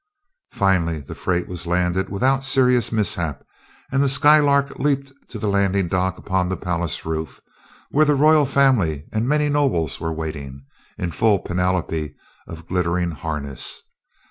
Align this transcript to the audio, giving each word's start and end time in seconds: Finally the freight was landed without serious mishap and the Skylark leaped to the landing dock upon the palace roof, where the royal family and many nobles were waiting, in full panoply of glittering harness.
Finally 0.51 1.01
the 1.01 1.13
freight 1.13 1.47
was 1.47 1.67
landed 1.67 2.09
without 2.09 2.43
serious 2.43 2.91
mishap 2.91 3.43
and 3.91 4.01
the 4.01 4.09
Skylark 4.09 4.79
leaped 4.79 5.13
to 5.29 5.37
the 5.37 5.47
landing 5.47 5.87
dock 5.87 6.17
upon 6.17 6.49
the 6.49 6.57
palace 6.57 7.05
roof, 7.05 7.39
where 7.91 8.05
the 8.05 8.15
royal 8.15 8.47
family 8.47 9.05
and 9.13 9.29
many 9.29 9.47
nobles 9.47 9.99
were 9.99 10.11
waiting, 10.11 10.65
in 10.97 11.11
full 11.11 11.37
panoply 11.37 12.15
of 12.47 12.67
glittering 12.67 13.11
harness. 13.11 13.83